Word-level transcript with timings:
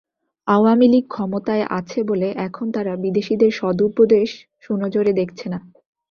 আওয়ামী 0.47 0.87
লীগ 0.87 1.05
ক্ষমতায় 1.07 1.65
আছে 1.79 1.99
বলে 2.03 2.27
এখন 2.45 2.65
তারা 2.71 2.93
বিদেশিদের 3.03 3.51
সদুপদেশ 3.51 4.29
সুনজরে 4.63 5.11
দেখছে 5.13 5.45
না। 5.49 5.59